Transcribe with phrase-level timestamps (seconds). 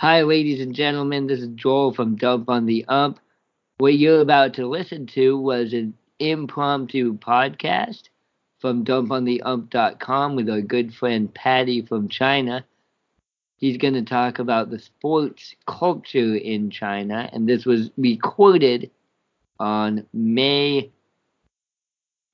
[0.00, 1.26] Hi, ladies and gentlemen.
[1.26, 3.20] This is Joel from Dump on the Ump.
[3.76, 8.04] What you're about to listen to was an impromptu podcast
[8.60, 12.64] from dumpontheump.com with our good friend Patty from China.
[13.58, 18.90] He's going to talk about the sports culture in China, and this was recorded
[19.58, 20.90] on May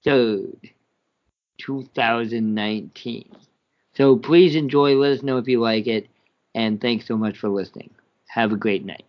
[0.07, 0.71] 3rd,
[1.59, 3.37] 2019.
[3.97, 4.95] So please enjoy.
[4.95, 6.07] Let us know if you like it.
[6.57, 7.91] And thanks so much for listening.
[8.31, 9.05] Have a great night.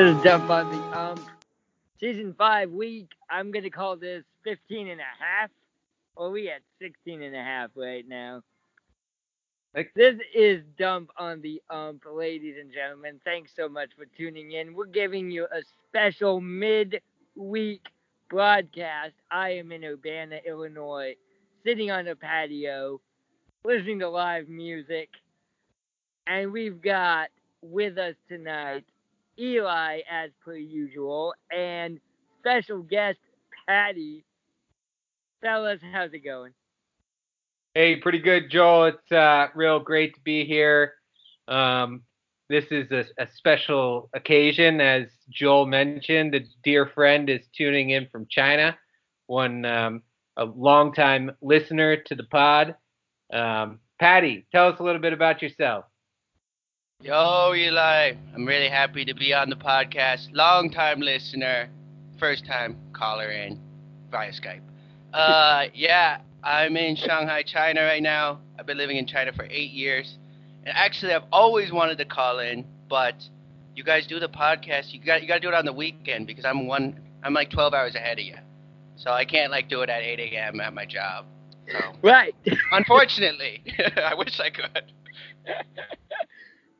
[0.00, 1.20] This is on the Ump.
[2.00, 3.08] Season 5 week.
[3.28, 5.50] I'm to call this 15 and a half.
[6.16, 8.42] Or we at 16 and a half right now.
[9.74, 13.20] Like- This is Dump on the Ump, ladies and gentlemen.
[13.26, 14.72] Thanks so much for tuning in.
[14.72, 17.86] We're giving you a special mid-week
[18.30, 19.12] broadcast.
[19.30, 21.14] I am in Urbana, Illinois,
[21.62, 23.02] sitting on a patio,
[23.66, 25.10] listening to live music.
[26.26, 27.28] And we've got
[27.60, 28.86] with us tonight
[29.40, 31.98] Eli, as per usual, and
[32.40, 33.18] special guest
[33.66, 34.24] Patty.
[35.40, 36.52] Fellas, how's it going?
[37.74, 38.86] Hey, pretty good, Joel.
[38.86, 40.94] It's uh, real great to be here.
[41.48, 42.02] Um,
[42.48, 46.34] this is a, a special occasion, as Joel mentioned.
[46.34, 48.76] A dear friend is tuning in from China.
[49.26, 50.02] One um,
[50.36, 52.74] a longtime listener to the pod.
[53.32, 55.84] Um, Patty, tell us a little bit about yourself.
[57.02, 58.12] Yo, Eli.
[58.34, 60.28] I'm really happy to be on the podcast.
[60.32, 61.70] Long time listener,
[62.18, 63.58] first time caller in
[64.10, 64.60] via Skype.
[65.14, 68.40] Uh, yeah, I'm in Shanghai, China right now.
[68.58, 70.18] I've been living in China for eight years.
[70.66, 73.14] And actually, I've always wanted to call in, but
[73.74, 74.92] you guys do the podcast.
[74.92, 77.00] You got you got to do it on the weekend because I'm one.
[77.22, 78.36] I'm like 12 hours ahead of you,
[78.96, 80.60] so I can't like do it at 8 a.m.
[80.60, 81.24] at my job.
[81.66, 82.34] So Right.
[82.72, 83.62] unfortunately,
[83.96, 84.92] I wish I could.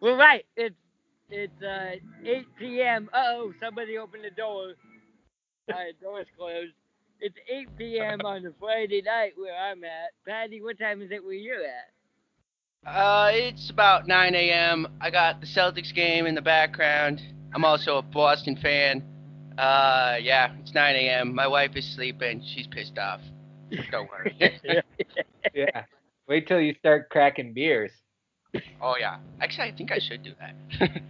[0.01, 0.45] Well, right.
[0.57, 0.75] It's
[1.31, 3.11] it's uh 8 p.m.
[3.13, 4.73] Uh-oh, somebody opened the door.
[5.71, 6.73] Alright, door's closed.
[7.21, 8.21] It's 8 p.m.
[8.25, 10.13] on a Friday night where I'm at.
[10.27, 11.91] Patty, what time is it where you're at?
[12.87, 14.87] Uh, it's about 9 a.m.
[15.03, 17.21] I got the Celtics game in the background.
[17.55, 19.05] I'm also a Boston fan.
[19.59, 21.35] Uh, yeah, it's 9 a.m.
[21.35, 22.43] My wife is sleeping.
[22.55, 23.21] She's pissed off.
[23.91, 24.35] Don't worry.
[25.55, 25.85] Yeah.
[26.29, 27.91] Wait till you start cracking beers.
[28.81, 29.19] Oh yeah.
[29.41, 30.55] Actually, I think I should do that.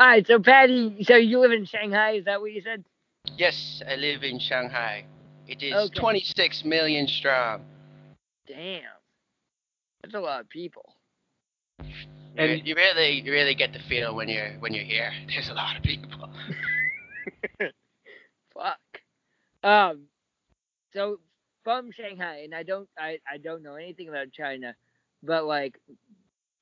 [0.00, 2.84] Alright, so Patty, so you live in Shanghai, is that what you said?
[3.36, 5.04] yes, I live in Shanghai.
[5.46, 6.00] It is Okay.
[6.00, 7.62] 26 million strong.
[8.48, 8.82] Damn.
[10.02, 10.96] That's a lot of people.
[11.80, 11.86] You,
[12.36, 15.12] And- you really, you really get the feel when you're when you're here.
[15.28, 16.28] There's a lot of people.
[18.54, 18.80] Fuck.
[19.62, 20.04] Um
[20.92, 21.20] so
[21.64, 24.74] from Shanghai, and I don't I, I don't know anything about China,
[25.22, 25.78] but like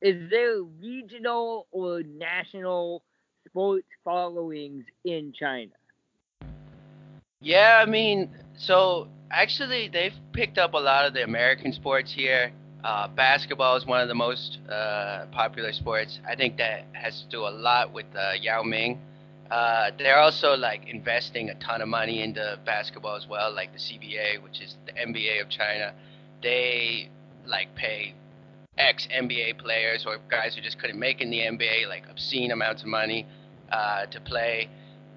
[0.02, 3.02] is there regional or national
[3.46, 5.72] sports followings in China?
[7.40, 12.52] Yeah, I mean, so actually they've picked up a lot of the American sports here.
[12.82, 16.18] Uh, basketball is one of the most uh, popular sports.
[16.26, 18.98] I think that has to do a lot with uh, Yao Ming.
[19.50, 23.78] Uh, they're also like investing a ton of money into basketball as well, like the
[23.78, 25.92] CBA, which is the NBA of China.
[26.42, 27.10] They
[27.46, 28.14] like pay
[28.80, 32.82] ex NBA players or guys who just couldn't make in the NBA like obscene amounts
[32.82, 33.26] of money
[33.72, 34.68] uh, to play,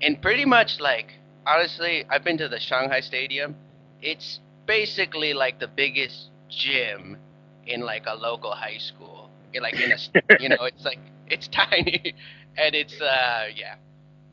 [0.02, 1.14] and pretty much like
[1.46, 3.56] honestly, I've been to the Shanghai Stadium.
[4.02, 7.18] It's basically like the biggest gym
[7.68, 9.30] in like a local high school.
[9.60, 9.98] Like in a,
[10.40, 12.16] you know, it's like it's tiny,
[12.58, 13.76] and it's uh yeah,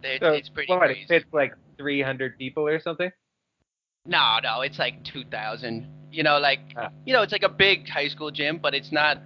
[0.03, 0.91] it's, So it's pretty what?
[0.91, 1.06] It crazy.
[1.09, 3.11] fits like 300 people or something.
[4.11, 5.87] No, no, it's like two thousand.
[6.12, 6.89] You know, like Ah.
[7.07, 9.19] you know, it's like a big high school gym, but it's not.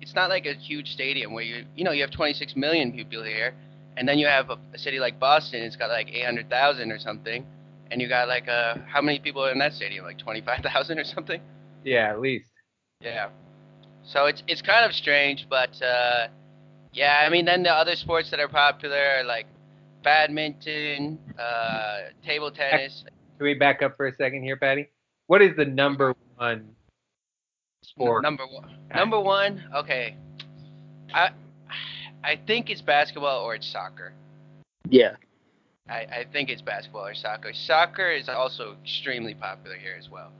[0.00, 3.24] It's not like a huge stadium where you you know you have 26 million people
[3.24, 3.52] here,
[3.96, 5.62] and then you have a, a city like Boston.
[5.62, 7.44] It's got like 800,000 or something,
[7.90, 10.04] and you got like uh how many people are in that stadium?
[10.04, 11.40] Like 25,000 or something.
[11.84, 12.50] Yeah, at least.
[13.00, 13.30] Yeah.
[14.04, 16.28] So it's it's kind of strange, but uh,
[16.92, 19.46] yeah, I mean then the other sports that are popular are like
[20.04, 23.04] badminton, uh, table tennis.
[23.38, 24.88] Can we back up for a second here, Patty?
[25.28, 26.70] What is the number one
[27.84, 28.24] sport?
[28.24, 28.76] Number one.
[28.92, 29.62] Number one.
[29.76, 30.16] Okay.
[31.14, 31.30] I
[32.24, 34.12] I think it's basketball or it's soccer.
[34.88, 35.14] Yeah.
[35.88, 37.52] I, I think it's basketball or soccer.
[37.54, 40.32] Soccer is also extremely popular here as well.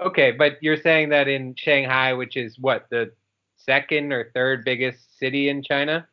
[0.00, 3.12] Okay, but you're saying that in Shanghai, which is what the
[3.56, 6.08] second or third biggest city in China?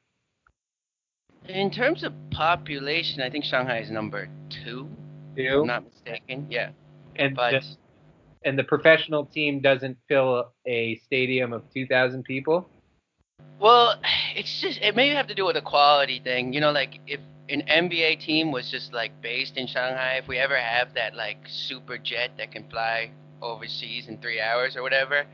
[1.48, 4.88] In terms of population, I think Shanghai is number two,
[5.36, 6.48] if I'm not mistaken.
[6.50, 6.70] Yeah,
[7.16, 7.62] and but the,
[8.46, 12.70] and the professional team doesn't fill a stadium of 2,000 people.
[13.60, 13.96] well,
[14.36, 16.54] it's just it may have to do with a quality thing.
[16.54, 17.20] You know, like if
[17.50, 21.38] an NBA team was just like based in Shanghai, if we ever have that like
[21.48, 25.26] super jet that can fly overseas in three hours or whatever,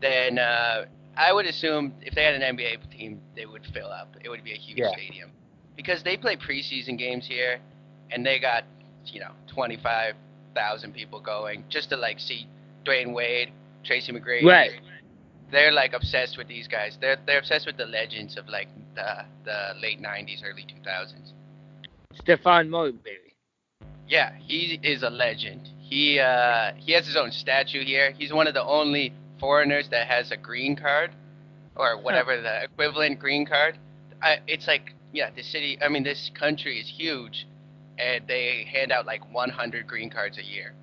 [0.00, 0.86] then uh,
[1.16, 4.16] I would assume if they had an NBA team, they would fill up.
[4.24, 4.92] It would be a huge Yeah.
[4.92, 5.30] stadium
[5.76, 7.60] because they play preseason games here,
[8.10, 8.64] and they got
[9.06, 10.14] you know twenty five
[10.54, 12.46] thousand people going just to like see
[12.84, 13.52] Dwyane Wade,
[13.84, 14.44] Tracy McGrady.
[14.44, 14.80] Right.
[15.50, 16.96] They're like obsessed with these guys.
[17.00, 21.32] They're they're obsessed with the legends of like the the late '90s, early 2000s.
[22.22, 23.34] Stephon Marbury.
[24.08, 25.68] Yeah, he is a legend.
[25.78, 28.12] He uh, he has his own statue here.
[28.12, 31.12] He's one of the only foreigners that has a green card,
[31.76, 33.78] or whatever the equivalent green card.
[34.22, 35.78] I, it's like yeah, the city.
[35.82, 37.46] I mean, this country is huge,
[38.00, 40.74] and they hand out like 100 green cards a year.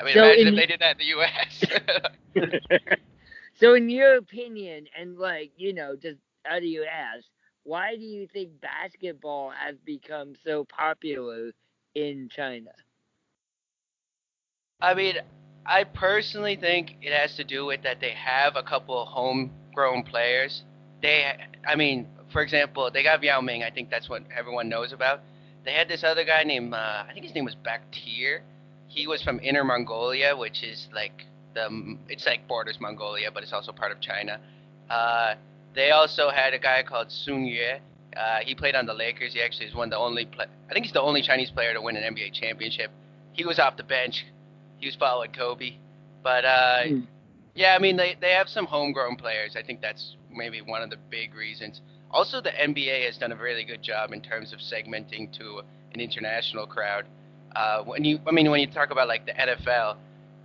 [0.00, 1.64] I mean, So imagine in- if they did that in the U.S.
[3.54, 7.24] so, in your opinion, and like you know, just out of your ass,
[7.64, 11.52] why do you think basketball has become so popular
[11.94, 12.72] in China?
[14.80, 15.16] I mean,
[15.66, 20.02] I personally think it has to do with that they have a couple of homegrown
[20.04, 20.62] players.
[21.02, 21.32] They,
[21.66, 23.62] I mean, for example, they got Yao Ming.
[23.62, 25.20] I think that's what everyone knows about.
[25.68, 28.40] They had this other guy named, uh, I think his name was Bateer.
[28.86, 31.68] He was from Inner Mongolia, which is like the,
[32.08, 34.40] it's like borders Mongolia, but it's also part of China.
[34.88, 35.34] Uh,
[35.74, 37.74] they also had a guy called Sun Yue.
[38.16, 39.34] Uh, he played on the Lakers.
[39.34, 41.74] He actually is one of the only, play- I think he's the only Chinese player
[41.74, 42.90] to win an NBA championship.
[43.34, 44.24] He was off the bench
[44.78, 45.72] he was following Kobe.
[46.22, 47.00] But uh, Hmm.
[47.54, 49.54] yeah, I mean they, they have some homegrown players.
[49.54, 51.82] I think that's maybe one of the big reasons.
[52.10, 55.60] Also, the NBA has done a really good job in terms of segmenting to
[55.92, 57.06] an international crowd.
[57.54, 59.96] Uh, when you, I mean, when you talk about like the NFL,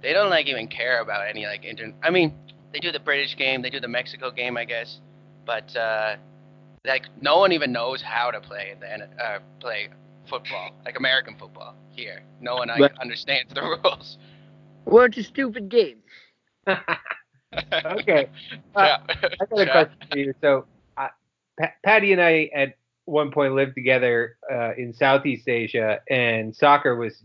[0.02, 1.94] they don't like even care about any like inter.
[2.04, 2.34] I mean,
[2.74, 5.00] they do the British game, they do the Mexico game, I guess,
[5.46, 6.16] but uh,
[6.86, 9.90] like no one even knows how to play the uh, play
[10.30, 12.24] football, like American football here.
[12.42, 12.92] No one like, Right.
[13.02, 14.18] understands the rules.
[14.86, 15.98] Well, it's a stupid game.
[17.86, 18.30] okay,
[18.76, 18.98] Yeah.
[19.42, 19.72] I got a Yeah.
[19.72, 20.34] question for you.
[20.42, 20.73] So, uh,
[21.60, 26.96] Pa- Patty and I at one point lived together uh, in Southeast Asia, and soccer
[26.96, 27.24] was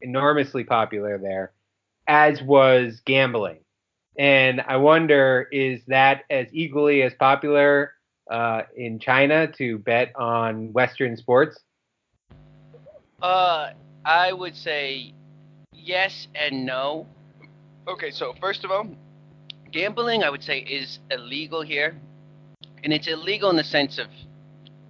[0.00, 1.52] enormously popular there,
[2.06, 3.58] as was gambling.
[4.18, 7.92] And I wonder, is that as equally as popular
[8.30, 11.60] uh, in China to bet on Western sports?
[13.22, 13.70] Uh,
[14.04, 15.14] I would say
[15.72, 17.06] yes and no.
[17.86, 18.86] Okay, so first of all,
[19.70, 21.96] gambling I would say is illegal here,
[22.84, 24.08] and it's illegal in the sense of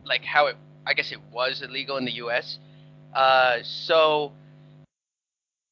[0.04, 0.56] like how it.
[0.84, 2.58] I guess it was illegal in the U.S.
[3.14, 4.32] Uh, so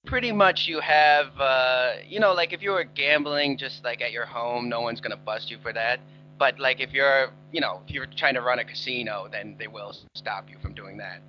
[0.07, 4.13] pretty much you have, uh, you know, like if you were gambling just like at
[4.13, 6.01] your home, no one's gonna bust you for that.
[6.39, 9.67] But like if you're, you know, if you're trying to run a casino, then they
[9.67, 11.21] will stop you from doing that.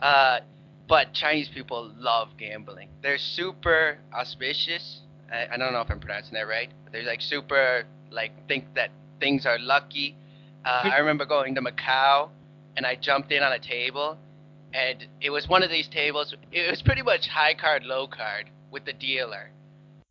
[0.00, 0.40] Uh,
[0.88, 2.88] but Chinese people love gambling.
[3.02, 5.00] They're super auspicious.
[5.30, 8.64] I, I don't know if I'm pronouncing that right, but they're like super like think
[8.74, 10.16] that things are lucky.
[10.64, 12.30] Uh, I remember going to Macau,
[12.76, 14.18] and I jumped in on a table,
[14.74, 16.34] and it was one of these tables.
[16.52, 19.50] It was pretty much high card, low card with the dealer.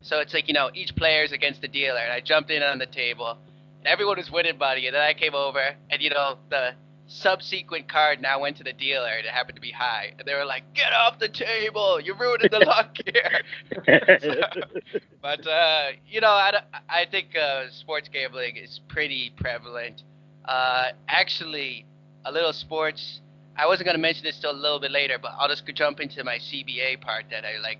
[0.02, 2.62] So it's like you know each player is against the dealer, and I jumped in
[2.62, 3.38] on the table,
[3.78, 6.72] and everyone was winning money, and then I came over, and you know the
[7.08, 10.34] subsequent card now went to the dealer, and it happened to be high, and they
[10.34, 12.00] were like, "Get off the table!
[12.00, 13.42] You're ruining the luck here."
[15.22, 20.02] but uh, you know, I, I think uh, sports gambling is pretty prevalent.
[20.46, 21.84] Uh, actually,
[22.24, 23.20] a little sports.
[23.56, 26.22] I wasn't gonna mention this till a little bit later, but I'll just jump into
[26.24, 27.78] my CBA part that I like.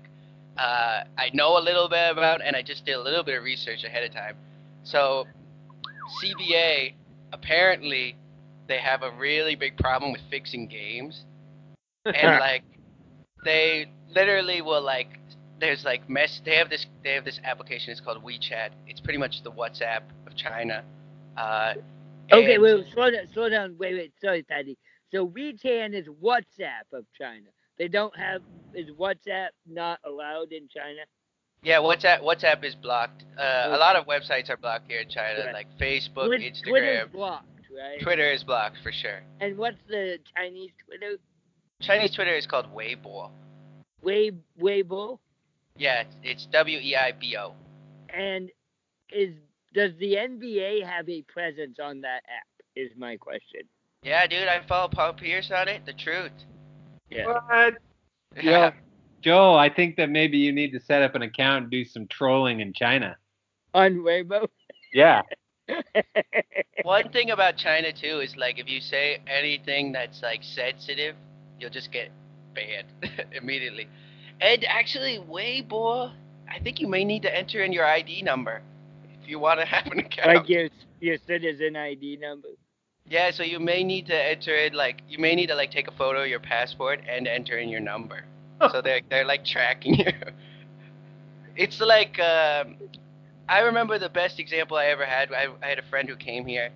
[0.57, 3.43] Uh, I know a little bit about, and I just did a little bit of
[3.43, 4.35] research ahead of time.
[4.83, 5.25] So,
[6.23, 6.93] CBA
[7.33, 8.15] apparently
[8.67, 11.23] they have a really big problem with fixing games,
[12.05, 12.63] and like
[13.45, 15.19] they literally will like
[15.59, 18.69] there's like mess they have this they have this application it's called WeChat.
[18.87, 20.83] It's pretty much the WhatsApp of China.
[21.35, 21.75] Uh,
[22.31, 23.75] okay, and- wait, slow down, slow down.
[23.77, 24.77] Wait, wait, sorry, Patty.
[25.11, 27.47] So WeChat is WhatsApp of China.
[27.77, 28.41] They don't have
[28.73, 31.01] is WhatsApp not allowed in China?
[31.63, 33.23] Yeah, WhatsApp WhatsApp is blocked.
[33.37, 35.53] Uh, A lot of websites are blocked here in China, Right.
[35.53, 36.63] like Facebook, Twi- Instagram.
[36.69, 38.01] Twitter's blocked, right?
[38.01, 39.21] Twitter is blocked for sure.
[39.39, 41.17] And what's the Chinese Twitter?
[41.81, 43.31] Chinese Twitter is called Weibo.
[44.01, 45.19] Wei Weibo,
[45.77, 47.53] Yeah, it's, it's W E I B O.
[48.09, 48.49] and
[49.11, 49.33] is
[49.77, 52.47] does the NBA have a presence on that app?
[52.75, 53.61] Is my question.
[54.01, 55.85] Yeah, dude, I follow Paul Pierce on it.
[55.85, 56.31] The truth.
[57.09, 57.27] Yeah.
[57.27, 57.75] What?
[58.41, 58.71] Yeah.
[59.21, 62.07] Joe, I think that maybe you need to set up an account and do some
[62.07, 63.15] trolling in China.
[63.73, 64.47] On Weibo.
[64.93, 65.21] Yeah.
[66.83, 71.15] One thing about China too is like if you say anything that's like sensitive,
[71.59, 72.09] you'll just get
[72.53, 72.87] banned
[73.31, 73.87] immediately.
[74.41, 76.11] And actually, Weibo,
[76.51, 78.61] I think you may need to enter in your ID number
[79.27, 80.27] if you want to have an account.
[80.27, 80.69] like your
[80.99, 82.47] your citizen ID number.
[83.09, 85.87] Yeah, so you may need to enter it like you may need to like take
[85.87, 88.23] a photo of your passport and enter in your number.
[88.71, 90.11] so they're they're like tracking you.
[91.55, 92.77] It's like um,
[93.49, 95.31] I remember the best example I ever had.
[95.31, 96.69] I, I had a friend who came here,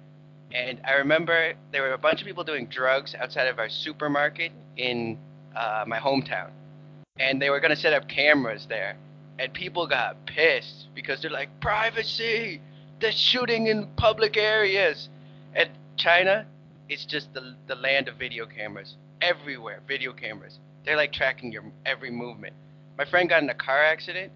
[0.53, 4.51] and I remember there were a bunch of people doing drugs outside of our supermarket
[4.77, 5.17] in
[5.55, 6.49] uh, my hometown,
[7.19, 8.95] and they were gonna set up cameras there,
[9.39, 12.61] and people got pissed because they're like privacy.
[12.99, 15.09] They're shooting in public areas,
[15.55, 16.45] and China
[16.89, 19.79] is just the the land of video cameras everywhere.
[19.87, 20.59] Video cameras.
[20.85, 22.53] They're like tracking your every movement.
[22.97, 24.31] My friend got in a car accident,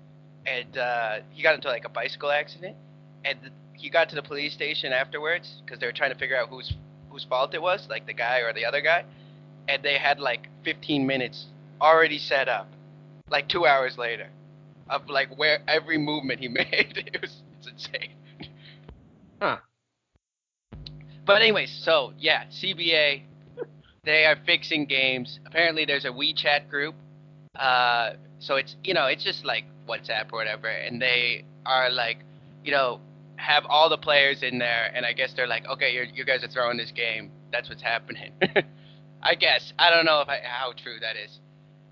[0.46, 2.76] and uh, he got into like a bicycle accident,
[3.24, 3.38] and
[3.74, 6.74] he got to the police station afterwards because they were trying to figure out whose
[7.10, 9.06] whose fault it was, like the guy or the other guy,
[9.68, 11.46] and they had like 15 minutes
[11.82, 12.68] already set up,
[13.30, 14.28] like two hours later,
[14.90, 17.04] of like where every movement he made.
[17.14, 18.12] it was it's insane.
[19.42, 19.58] Huh.
[21.26, 23.24] But anyways, so yeah, CBA,
[24.04, 25.40] they are fixing games.
[25.46, 26.96] Apparently, there's a WeChat group.
[27.58, 32.18] Uh, so it's you know it's just like WhatsApp or whatever, and they are like,
[32.64, 33.00] you know,
[33.38, 36.48] have all the players in there, and I guess they're like, okay, you guys are
[36.48, 37.32] throwing this game.
[37.52, 38.34] That's what's happening.
[39.24, 41.40] I guess I don't know if I, how true that is.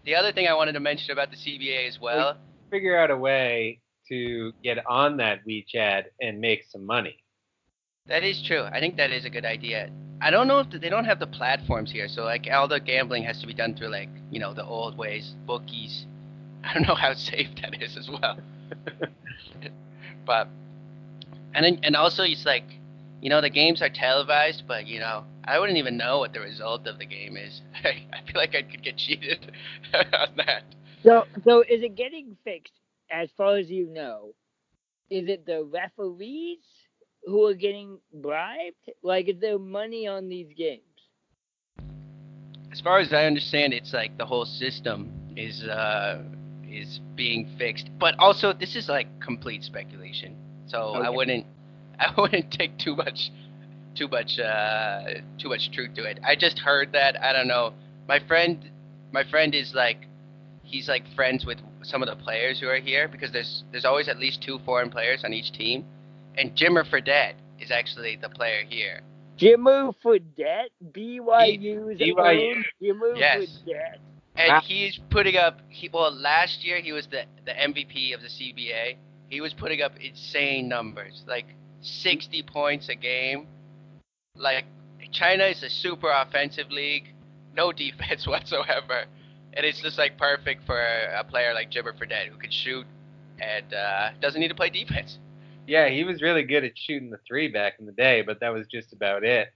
[0.06, 2.38] The other thing I wanted to mention about the CBA as well.
[2.74, 7.24] Figure out a way to get on that WeChat and make some money.
[8.08, 8.64] That is true.
[8.64, 9.92] I think that is a good idea.
[10.20, 13.26] I don't know if they don't have the platforms here, so like all the gambling
[13.26, 16.08] has to be done through like you know the old ways, bookies.
[16.64, 18.40] I don't know how safe that is as well.
[20.26, 20.48] but
[21.54, 22.66] and then and also it's like
[23.22, 26.40] you know the games are televised, but you know I wouldn't even know what the
[26.40, 27.62] result of the game is.
[27.84, 29.52] I feel like I could get cheated
[29.94, 30.64] on that.
[31.04, 32.80] So so is it getting fixed
[33.12, 34.34] as far as you know?
[35.10, 36.60] Is it the referees
[37.26, 38.90] who are getting bribed?
[39.04, 40.82] Like is there money on these games?
[42.72, 46.24] As far as I understand, it's like the whole system is uh
[46.68, 47.90] is being fixed.
[48.00, 50.36] But also, this is like complete speculation.
[50.68, 51.46] So I wouldn't
[52.00, 53.32] I wouldn't take too much
[53.96, 56.20] too much uh too much truth to it.
[56.26, 57.22] I just heard that.
[57.22, 57.74] I don't know.
[58.08, 58.72] My friend
[59.12, 60.08] my friend is like
[60.74, 64.08] he's like friends with some of the players who are here because there's there's always
[64.10, 65.86] at least two foreign players on each team.
[66.38, 69.02] And Jimmer Fredette is actually the player here.
[69.38, 72.56] Jimmer Fredette, BYU's BYU.
[72.56, 73.60] own Jimmer Yes.
[73.68, 73.98] Fredette.
[74.36, 74.62] And Wow.
[74.66, 75.60] he's putting up.
[75.70, 78.96] He, well, last year he was the the MVP of the CBA.
[79.30, 81.46] He was putting up insane numbers, like
[81.82, 83.48] 60 points a game.
[84.36, 84.66] Like
[85.12, 87.14] China is a super offensive league,
[87.56, 89.06] no defense whatsoever,
[89.56, 92.86] and it's just like perfect for a player like Jimmer Fredette who can shoot
[93.40, 95.20] and uh, doesn't need to play defense.
[95.68, 98.50] Yeah, he was really good at shooting the three back in the day, but that
[98.50, 99.50] was just about it.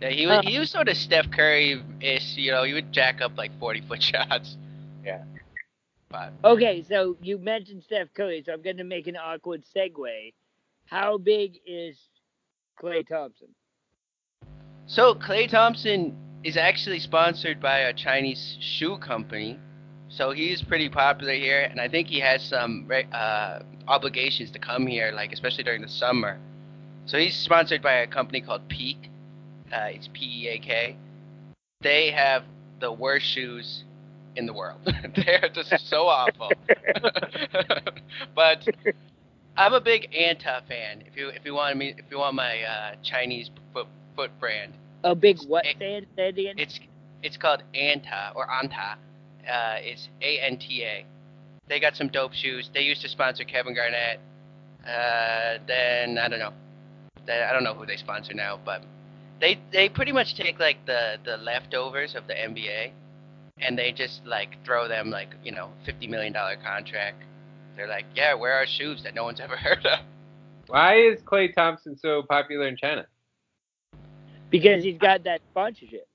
[0.00, 2.36] Yeah, he was he was sort of Steph Curry ish.
[2.36, 4.56] You know, he would jack up like 40 foot shots.
[5.04, 5.24] Yeah.
[6.08, 10.32] But Okay, so you mentioned Steph Curry, so I'm going to make an awkward segue.
[10.86, 11.96] How big is
[12.82, 13.48] Klay Thompson?
[14.86, 19.58] So Klay Thompson is actually sponsored by a Chinese shoe company,
[20.08, 24.86] so he's pretty popular here, and I think he has some uh, obligations to come
[24.86, 26.38] here, like especially during the summer.
[27.06, 29.10] So he's sponsored by a company called Peak.
[29.72, 30.96] Uh, it's P E A K.
[31.80, 32.44] They have
[32.80, 33.84] the worst shoes
[34.36, 34.80] in the world.
[35.16, 36.50] They're just so awful.
[38.34, 38.66] but
[39.56, 41.02] I'm a big Anta fan.
[41.06, 44.74] If you if you want me if you want my uh, Chinese foot foot brand.
[45.04, 45.64] A big what?
[45.66, 46.54] It- Say it, say it again.
[46.58, 46.78] It's
[47.22, 48.94] it's called Anta or Anta.
[49.48, 51.04] Uh, it's A N T A.
[51.68, 52.68] They got some dope shoes.
[52.74, 54.20] They used to sponsor Kevin Garnett.
[54.82, 56.52] Uh, then I don't know.
[57.26, 58.82] They, I don't know who they sponsor now, but
[59.40, 62.90] they they pretty much take like the the leftovers of the NBA,
[63.58, 67.22] and they just like throw them like you know fifty million dollar contract.
[67.76, 70.00] They're like, yeah, where are shoes that no one's ever heard of?
[70.66, 73.06] Why is Klay Thompson so popular in China?
[74.50, 76.06] Because he's got that sponsorship.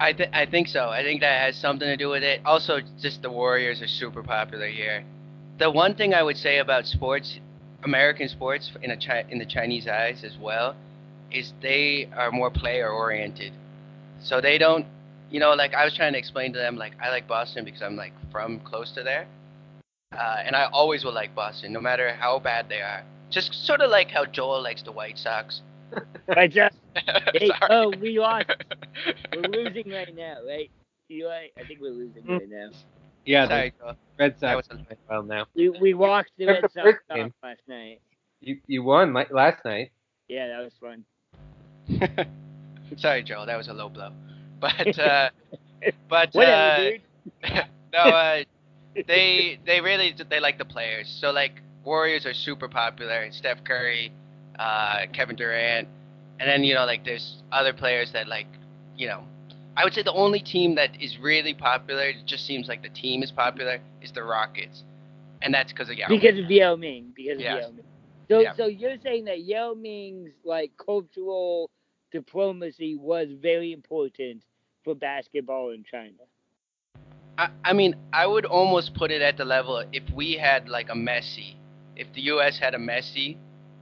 [0.00, 0.88] I think I think so.
[0.88, 2.40] I think that has something to do with it.
[2.44, 5.04] Also, just the Warriors are super popular here.
[5.58, 7.40] The one thing I would say about sports,
[7.82, 10.76] American sports in a chi- in the Chinese eyes as well,
[11.32, 13.52] is they are more player oriented.
[14.20, 14.86] So they don't,
[15.30, 17.82] you know, like I was trying to explain to them, like I like Boston because
[17.82, 19.26] I'm like from close to there,
[20.12, 23.02] uh, and I always will like Boston, no matter how bad they are.
[23.30, 25.60] Just sort of like how Joel likes the White Sox.
[26.28, 26.76] Right, just,
[27.34, 28.46] Hey, oh, we lost.
[29.34, 30.70] We're losing right now, right?
[31.10, 32.38] Eli, I think we're losing Mm.
[32.38, 32.68] right now.
[33.24, 33.96] Yeah, the Sorry, Joel.
[34.18, 35.46] Red That Sox was a- playing well now.
[35.54, 38.00] We we walked the Red the Sox off last night.
[38.40, 39.90] You you won like last night.
[40.28, 41.04] Yeah, that was fun.
[42.96, 43.46] Sorry, Joel.
[43.46, 44.10] That was a low blow.
[44.60, 45.30] But uh,
[46.08, 46.96] but Whatever,
[47.44, 48.42] uh, no, uh,
[49.06, 51.08] they they really they like the players.
[51.20, 53.28] So like Warriors are super popular.
[53.32, 54.12] Steph Curry,
[54.58, 55.88] uh, Kevin Durant,
[56.40, 58.46] and then you know like there's other players that like
[58.96, 59.24] you know.
[59.76, 62.88] I would say the only team that is really popular, it just seems like the
[62.88, 64.82] team is popular, is the Rockets,
[65.40, 66.08] and that's because of Yao.
[66.08, 66.18] Ming.
[66.18, 67.12] Because of Yao Ming.
[67.14, 67.84] Because of Yao Ming.
[68.28, 68.54] So Yeah.
[68.56, 71.70] so you're saying that Yao Ming's like cultural
[72.10, 74.42] diplomacy was very important
[74.84, 76.24] for basketball in China.
[77.38, 80.88] I, I mean, I would almost put it at the level if we had like
[80.88, 81.54] a Messi,
[81.96, 82.58] if the U.S.
[82.58, 83.36] had a Messi,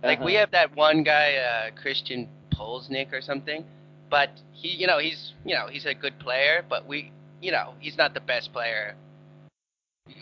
[0.05, 0.41] like we Uh-huh.
[0.41, 3.65] have that one guy, uh, Christian Polsnik or something,
[4.11, 7.75] but he, you know, he's, you know, he's a good player, but we, you know,
[7.81, 8.95] he's not the best player,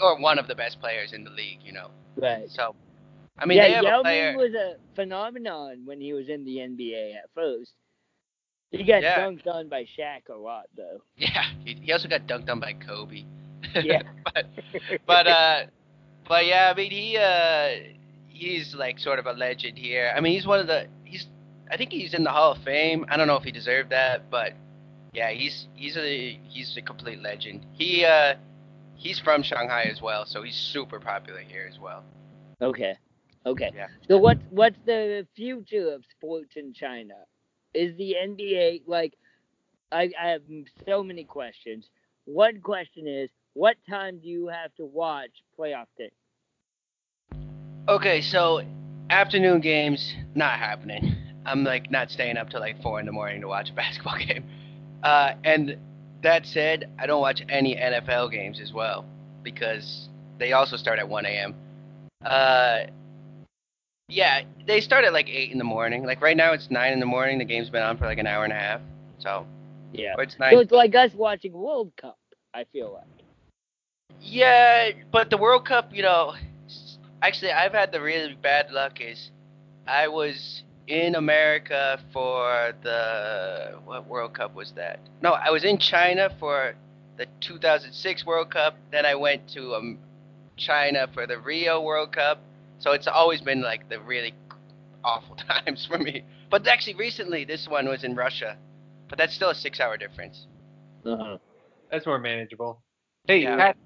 [0.01, 1.91] or one of the best players in the league, you know.
[2.17, 2.51] Right.
[2.51, 2.75] So,
[3.39, 4.33] I mean, yeah, they have Yao a player.
[4.33, 7.75] Ming was a phenomenon when he was in the NBA at first.
[8.71, 9.15] He got Yeah.
[9.15, 11.03] dunked on by Shaq a lot though.
[11.17, 13.25] Yeah, he, he also got dunked on by Kobe.
[13.81, 14.03] Yeah.
[14.35, 14.47] but
[15.07, 15.61] but uh,
[16.29, 17.95] but yeah, I mean he uh,
[18.35, 20.13] he's like sort of a legend here.
[20.15, 21.27] I mean he's one of the he's
[21.71, 23.07] I think he's in the Hall of Fame.
[23.09, 24.53] I don't know if he deserved that, but
[25.13, 27.65] yeah, he's he's a he's a complete legend.
[27.73, 28.35] He uh,
[28.97, 32.05] he's from Shanghai as well, so he's super popular here as well.
[32.61, 32.97] Okay.
[33.47, 33.71] Okay.
[33.75, 33.87] Yeah.
[34.09, 37.15] So what what's the future of sports in China?
[37.73, 39.15] Is the NBA like
[39.93, 40.43] I, I have
[40.87, 41.89] so many questions.
[42.25, 46.11] One question is what time do you have to watch playoff day?
[47.87, 48.63] Okay, so
[49.11, 51.17] afternoon games not happening.
[51.45, 54.17] I'm like not staying up till like four in the morning to watch a basketball
[54.17, 54.45] game.
[55.03, 55.77] Uh, and
[56.23, 59.05] that said, I don't watch any NFL games as well
[59.43, 61.55] because they also start at 1 a.m.
[62.25, 62.85] Uh,
[64.09, 66.07] yeah, they start at like eight in the morning.
[66.07, 67.37] Like right now, it's nine in the morning.
[67.39, 68.81] The game's been on for like an hour and a half.
[69.19, 69.47] So,
[69.93, 70.15] Yeah.
[70.19, 72.19] it's So it's like us watching World Cup,
[72.55, 73.05] I feel like.
[74.23, 76.33] Yeah, but the World Cup, you know,
[77.27, 79.31] actually, I've had the really bad luck is
[79.87, 85.01] I was in America for the what World Cup was that?
[85.23, 86.75] No, I was in China for
[87.17, 88.77] the 2006 World Cup.
[88.93, 89.99] Then I went to um,
[90.57, 92.39] China for the Rio World Cup.
[92.79, 94.35] So it's always been like the really
[95.03, 96.25] awful times for me.
[96.51, 98.57] But actually, recently this one was in Russia,
[99.09, 100.47] but that's still a six-hour difference.
[101.07, 101.39] Uh-huh.
[101.91, 102.83] That's more manageable.
[103.27, 103.57] Hey, Yeah.
[103.57, 103.77] Pat,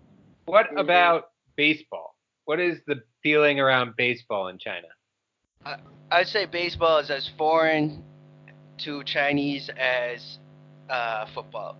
[0.46, 0.80] what Mhm.
[0.80, 2.16] about baseball?
[2.46, 4.88] What is the feeling around baseball in China?
[6.10, 8.02] I'd say baseball is as foreign
[8.78, 10.38] to Chinese as
[10.88, 11.76] uh, football.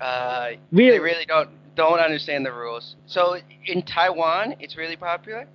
[0.00, 0.90] Uh, Really?
[0.92, 2.96] They really don't don't understand the rules.
[3.06, 5.46] So in Taiwan, it's really popular.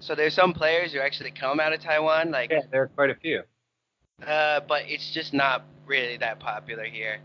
[0.00, 3.10] So there's some players who actually come out of Taiwan, like, Yeah, there are quite
[3.10, 3.42] a few.
[4.26, 7.18] uh, but it's just not really that popular here.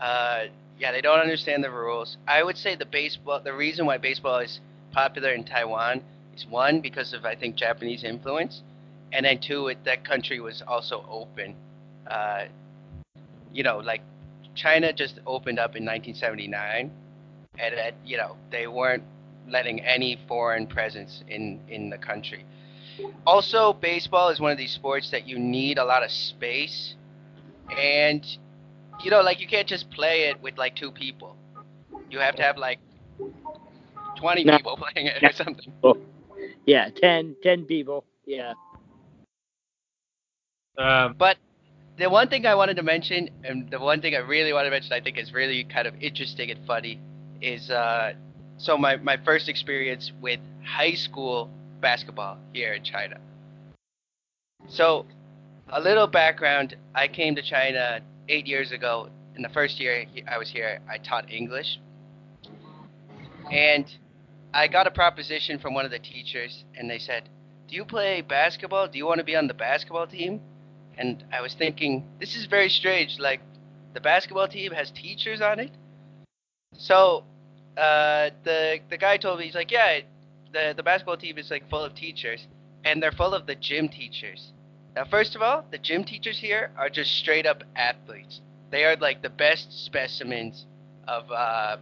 [0.00, 0.44] Uh,
[0.78, 2.16] yeah, they don't understand the rules.
[2.28, 4.60] I would say the baseball, the reason why baseball is
[4.92, 6.02] popular in Taiwan
[6.34, 8.62] is one because of I think Japanese influence,
[9.12, 11.54] and then two, it, that country was also open.
[12.10, 12.44] Uh,
[13.52, 14.02] you know, like
[14.54, 16.90] China just opened up in 1979,
[17.58, 19.02] and uh, you know they weren't
[19.48, 22.44] letting any foreign presence in in the country.
[23.26, 26.94] Also, baseball is one of these sports that you need a lot of space,
[27.78, 28.24] and
[29.02, 31.36] you know, like you can't just play it with like two people.
[32.10, 32.78] You have to have like
[34.16, 34.56] 20 No.
[34.56, 35.28] people playing it No.
[35.28, 35.72] or something.
[36.66, 38.04] Yeah, 10, 10 people.
[38.26, 38.52] Yeah.
[40.78, 41.36] Um, But
[41.98, 44.70] the one thing I wanted to mention, and the one thing I really want to
[44.70, 47.00] mention, I think is really kind of interesting and funny,
[47.40, 48.14] is uh,
[48.56, 51.50] so my, my first experience with high school
[51.80, 53.18] basketball here in China.
[54.68, 55.06] So,
[55.68, 59.08] a little background I came to China eight years ago.
[59.34, 61.80] In the first year I was here, I taught English.
[63.50, 63.86] And
[64.54, 67.28] I got a proposition from one of the teachers, and they said,
[67.68, 68.88] Do you play basketball?
[68.88, 70.40] Do you want to be on the basketball team?
[70.98, 73.18] And I was thinking, this is very strange.
[73.18, 73.40] Like,
[73.94, 75.70] the basketball team has teachers on it.
[76.74, 77.24] So
[77.76, 80.00] uh, the the guy told me he's like, yeah,
[80.52, 82.46] the the basketball team is like full of teachers,
[82.84, 84.52] and they're full of the gym teachers.
[84.94, 88.40] Now, first of all, the gym teachers here are just straight up athletes.
[88.70, 90.66] They are like the best specimens
[91.08, 91.76] of uh,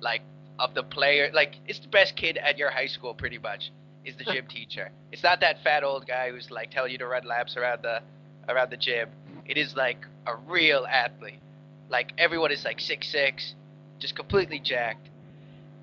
[0.00, 0.22] like
[0.58, 1.30] of the player.
[1.32, 3.72] Like it's the best kid at your high school, pretty much.
[4.04, 4.90] Is the gym teacher?
[5.12, 8.00] It's not that fat old guy who's like telling you to run laps around the
[8.48, 9.08] around the gym.
[9.46, 11.40] It is like a real athlete.
[11.88, 13.54] Like everyone is like six six,
[13.98, 15.08] just completely jacked.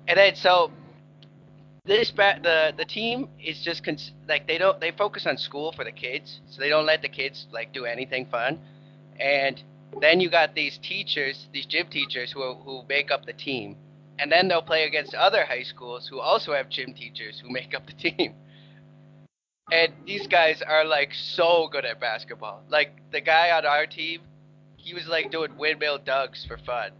[0.08, 0.70] And then so
[1.84, 5.72] this ba- the the team is just cons- like they don't they focus on school
[5.72, 8.58] for the kids, so they don't let the kids like do anything fun.
[9.18, 9.62] And
[10.00, 13.76] then you got these teachers, these gym teachers who who make up the team.
[14.18, 17.74] And then they'll play against other high schools who also have gym teachers who make
[17.74, 18.34] up the team.
[19.72, 22.62] And these guys are like so good at basketball.
[22.68, 24.20] Like the guy on our team,
[24.76, 26.92] he was like doing windmill dunks for fun.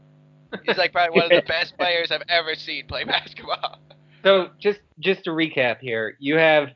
[0.65, 3.79] He's like probably one of the best players I've ever seen play basketball.
[4.25, 6.71] So just just to recap here, you have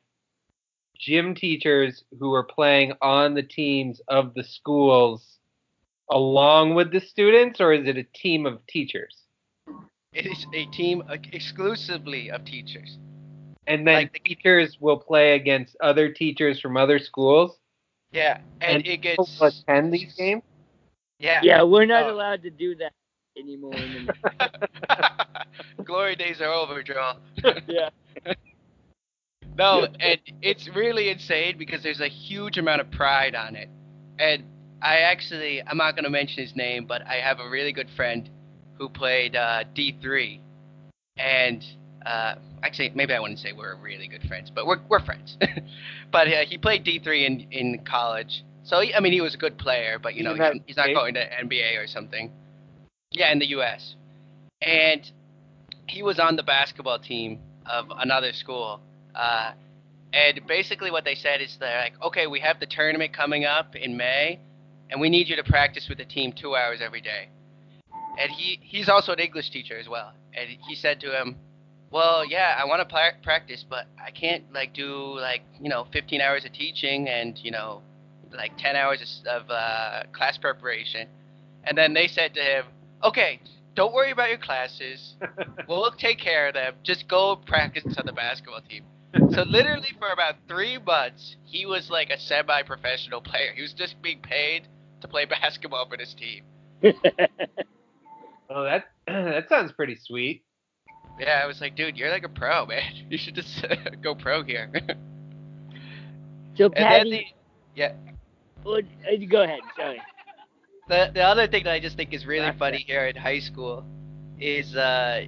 [0.96, 5.38] gym teachers who are playing on the teams of the schools
[6.10, 9.16] along with the students, or is it a team of teachers?
[10.12, 12.98] It is a team exclusively of teachers.
[13.66, 17.58] And then Like the- teachers will play against other teachers from other schools.
[18.12, 20.42] Yeah, and, And it gets will attend these games.
[21.20, 21.40] Yeah.
[21.44, 22.12] Yeah, we're not Oh.
[22.14, 22.92] allowed to do that
[23.38, 23.74] anymore.
[23.74, 25.46] In the,
[25.84, 27.18] Glory days are over, Joel.
[27.68, 27.90] yeah.
[29.56, 33.68] No, and it's really insane because there's a huge amount of pride on it.
[34.18, 34.44] And
[34.82, 37.88] I actually, I'm not going to mention his name, but I have a really good
[37.94, 38.28] friend
[38.80, 40.40] who played uh, D3.
[41.18, 41.62] And
[42.04, 45.36] uh, actually, maybe I wouldn't say we're really good friends, but we're, we're friends.
[46.10, 48.42] but uh, he played D3 in, in college.
[48.64, 50.86] So, he, I mean, he was a good player, but, you know, he's, he's not
[50.86, 52.32] going to NBA or something.
[53.12, 53.96] Yeah, in the U.S.
[54.62, 55.02] And
[55.86, 58.80] he was on the basketball team of another school.
[59.14, 59.52] Uh,
[60.14, 63.76] and basically, what they said is they're like, okay, we have the tournament coming up
[63.76, 64.40] in May,
[64.88, 67.28] and we need you to practice with the team two hours every day.
[68.18, 70.12] And he he's also an English teacher as well.
[70.34, 71.36] And he said to him,
[71.90, 76.20] well, yeah, I want to practice, but I can't like do like you know 15
[76.20, 77.82] hours of teaching and you know
[78.32, 81.08] like 10 hours of of, uh, class preparation.
[81.64, 82.64] And then they said to him,
[83.02, 83.40] okay,
[83.74, 85.14] don't worry about your classes.
[85.68, 86.74] We'll take care of them.
[86.82, 88.84] Just go practice on the basketball team.
[89.34, 93.52] So literally for about three months, he was like a semi-professional player.
[93.54, 94.68] He was just being paid
[95.00, 96.44] to play basketball for this team.
[98.50, 100.44] Well, that that sounds pretty sweet.
[101.18, 102.82] Yeah, I was like, dude, you're like a pro, man.
[103.08, 103.64] You should just
[104.02, 104.70] go pro here.
[104.74, 104.96] and
[106.56, 107.24] So then Patty, the,
[107.74, 107.92] yeah,
[108.62, 109.60] what- uh, go ahead.
[109.76, 110.00] Sorry.
[110.88, 112.58] the the other thing that I just think is really Gotcha.
[112.58, 113.84] funny here in high school
[114.40, 115.26] is uh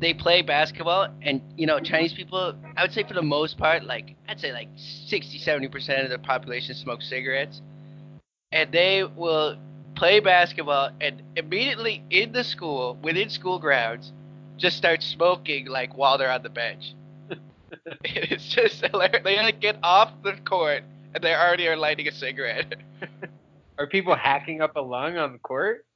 [0.00, 3.84] they play basketball and you know Chinese people I would say for the most part
[3.84, 7.60] like I'd say like 60 70% of the population smoke cigarettes
[8.52, 9.56] and they will
[9.94, 14.12] play basketball and immediately in the school within school grounds
[14.56, 16.94] just start smoking like while they're on the bench
[18.04, 19.22] it's just hilarious.
[19.24, 20.82] they like get off the court
[21.14, 22.74] and they already are lighting a cigarette
[23.78, 25.86] Are people hacking up a lung on the court?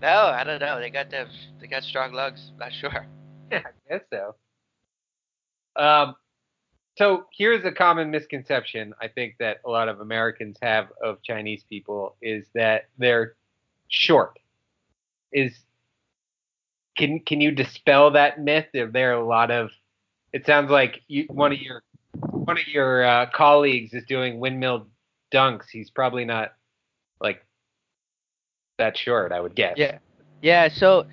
[0.00, 0.78] No, I don't know.
[0.78, 1.28] They got them.
[1.60, 2.52] They got strong lungs.
[2.58, 3.06] Not sure.
[3.50, 4.34] Yeah, I guess so.
[5.82, 6.14] Um,
[6.96, 11.64] so here's a common misconception I think that a lot of Americans have of Chinese
[11.68, 13.34] people is that they're
[13.88, 14.38] short.
[15.32, 15.58] Is
[16.96, 18.66] can can you dispel that myth?
[18.74, 19.70] Are there are a lot of?
[20.32, 21.82] It sounds like you, one of your
[22.30, 24.88] one of your uh, colleagues is doing windmill
[25.32, 25.64] dunks.
[25.70, 26.52] He's probably not
[27.20, 27.44] like
[28.78, 29.32] that short.
[29.32, 29.74] I would guess.
[29.76, 29.98] Yeah.
[30.42, 30.68] Yeah.
[30.68, 31.06] So,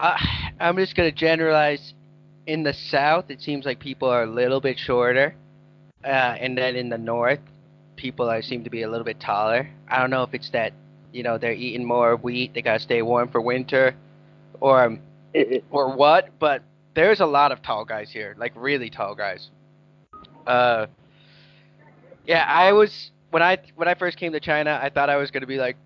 [0.00, 0.16] uh,
[0.60, 1.92] I'm just gonna generalize.
[2.46, 5.34] In the South, it seems like people are a little bit shorter,
[6.04, 7.40] uh, and then in the North,
[7.96, 9.68] people are seem to be a little bit taller.
[9.88, 10.72] I don't know if it's that
[11.12, 13.96] you know they're eating more wheat, they gotta stay warm for winter,
[14.60, 14.98] or
[15.70, 16.62] or what, but
[16.94, 19.50] there's a lot of tall guys here, like really tall guys.
[20.46, 20.86] Uh,
[22.26, 25.30] yeah, I was when I when I first came to China, I thought I was
[25.30, 25.76] gonna be like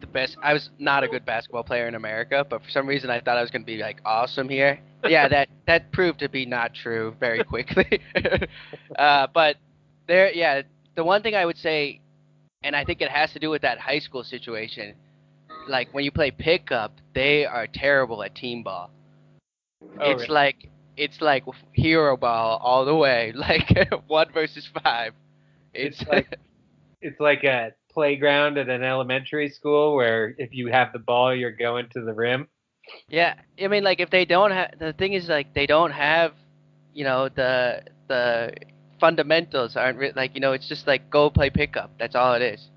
[0.00, 0.36] the best.
[0.42, 3.36] I was not a good basketball player in America, but for some reason I thought
[3.36, 4.80] I was gonna be like awesome here.
[5.04, 8.00] Yeah, that that proved to be not true very quickly.
[8.98, 9.56] uh, but
[10.06, 10.62] there, yeah,
[10.96, 12.00] the one thing I would say,
[12.62, 14.94] and I think it has to do with that high school situation.
[15.68, 18.90] Like when you play pickup, they are terrible at team ball
[19.82, 20.34] Oh, it's really?
[20.34, 25.14] like it's like hero ball all the way, like one versus five.
[25.72, 26.38] It's, It's like-
[27.00, 31.50] It's like a playground at an elementary school where if you have the ball, you're
[31.50, 32.48] going to the rim.
[33.08, 36.32] Yeah, I mean, like if they don't have the thing is like they don't have,
[36.92, 38.52] you know, the the
[38.98, 41.90] fundamentals aren't re- like you know it's just like go play pickup.
[41.98, 42.68] That's all it is.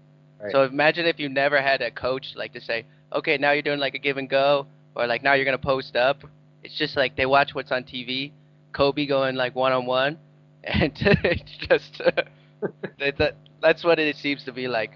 [0.41, 0.51] Right.
[0.51, 3.79] So imagine if you never had a coach like to say, okay, now you're doing
[3.79, 6.23] like a give and go, or like now you're gonna post up.
[6.63, 8.31] It's just like they watch what's on TV,
[8.73, 10.17] Kobe going like one on one,
[10.63, 11.97] and it's just
[12.99, 14.91] that, that that's what it seems to be like.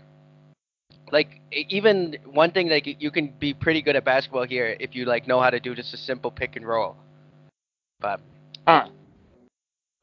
[1.11, 5.05] Like even one thing like you can be pretty good at basketball here if you
[5.05, 6.95] like know how to do just a simple pick and roll.
[7.99, 8.19] But
[8.67, 8.89] Huh.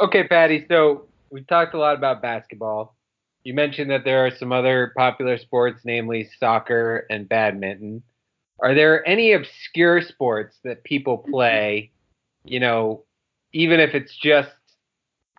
[0.01, 0.65] Okay, Patty.
[0.69, 2.97] So we've talked a lot about basketball.
[3.45, 8.03] You mentioned that there are some other popular sports, namely soccer and badminton.
[8.61, 11.33] Are there any obscure sports that people mm-hmm.
[11.33, 11.91] play?
[12.45, 13.05] You know,
[13.53, 14.51] even if it's just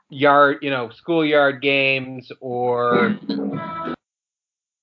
[0.09, 3.17] yard, you know, schoolyard games or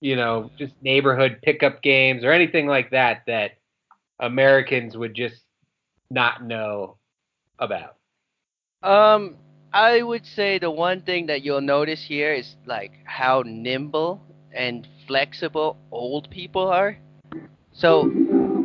[0.02, 3.52] you know, just neighborhood pickup games or anything like that that
[4.18, 5.40] Americans would just
[6.10, 6.96] not know
[7.60, 7.94] about.
[8.82, 9.36] Um,
[9.72, 14.20] I would say the one thing that you'll notice here is like how nimble
[14.52, 16.98] and flexible old people are.
[17.72, 18.10] So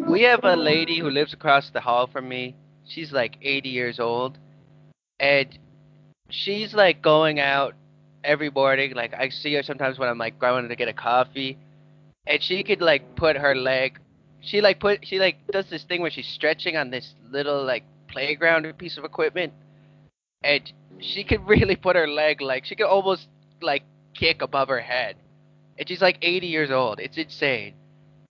[0.10, 2.56] we have a lady who lives across the hall from me.
[2.84, 4.40] She's like 80 years old,
[5.20, 5.48] and
[6.30, 7.76] she's like going out
[8.24, 8.94] every morning.
[8.96, 11.58] Like I see her sometimes when I'm like going to get a coffee,
[12.26, 14.00] and she could like put her leg.
[14.42, 17.84] She like put she like does this thing where she's stretching on this little like
[18.08, 19.54] playground piece of equipment,
[20.44, 23.28] and she could really put her leg like she could almost
[23.62, 25.16] like kick above her head,
[25.78, 27.00] and she's like 80 years old.
[27.00, 27.74] It's insane,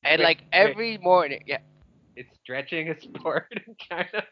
[0.04, 0.48] and Wait, like wait.
[0.52, 1.60] every morning, yeah.
[2.16, 4.24] It's stretching a sport in China?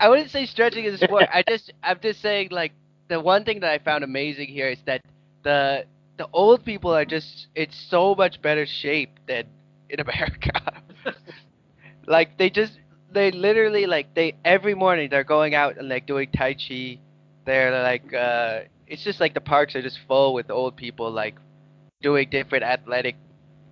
[0.00, 1.28] I wouldn't say stretching is a sport.
[1.32, 2.72] I just I'm just saying like
[3.10, 5.02] the one thing that I found amazing here is that
[5.42, 5.84] the
[6.16, 9.44] the old people are just it's so much better shape than
[9.90, 10.82] in America.
[12.06, 12.78] like they just
[13.12, 16.98] they literally like they every morning they're going out and like doing tai chi.
[17.44, 21.34] They're like uh it's just like the parks are just full with old people like
[22.02, 23.16] doing different athletic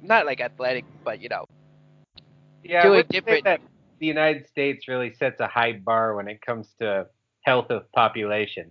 [0.03, 1.45] not like athletic but you know
[2.63, 3.61] Yeah, Doing different- that
[4.01, 7.07] the United States really sets a high bar when it comes to
[7.45, 8.71] health of population.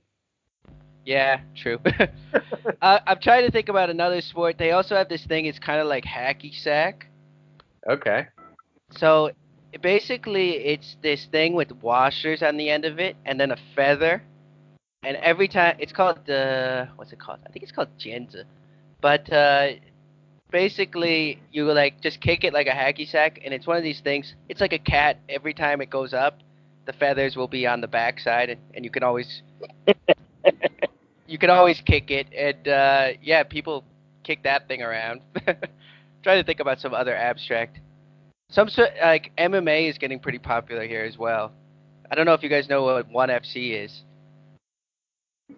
[1.07, 1.79] Yeah, true.
[2.81, 4.57] uh, I'm trying to think about another sport.
[4.57, 5.45] They also have this thing.
[5.45, 7.07] It's kind of like hacky sack.
[7.89, 8.27] Okay.
[8.91, 9.31] So
[9.81, 14.21] basically, it's this thing with washers on the end of it, and then a feather.
[15.01, 17.39] And every time, it's called the what's it called?
[17.47, 18.43] I think it's called jenza.
[18.99, 19.67] But uh,
[20.51, 24.01] basically, you like just kick it like a hacky sack, and it's one of these
[24.01, 24.35] things.
[24.49, 25.19] It's like a cat.
[25.29, 26.39] Every time it goes up,
[26.85, 29.41] the feathers will be on the backside, and, and you can always
[31.27, 32.27] you can always kick it.
[32.33, 33.83] And uh, yeah, people
[34.23, 35.21] kick that thing around.
[36.23, 37.79] Trying to think about some other abstract.
[38.49, 41.51] Some sort like MMA is getting pretty popular here as well.
[42.09, 44.01] I don't know if you guys know what ONE FC is.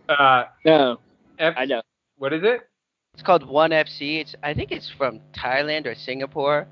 [0.08, 1.00] Uh, No,
[1.38, 1.82] F- I know.
[2.18, 2.62] What is it?
[3.14, 4.20] It's called ONE FC.
[4.22, 6.68] It's I think it's from Thailand or Singapore.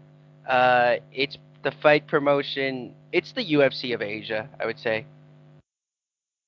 [0.47, 2.93] Uh, it's the fight promotion.
[3.11, 5.05] It's the UFC of Asia, I would say.